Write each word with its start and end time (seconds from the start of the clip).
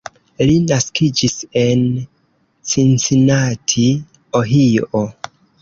Li 0.49 0.53
naskiĝis 0.71 1.35
en 1.65 1.83
Cincinnati, 2.71 3.87
Ohio. 4.41 5.07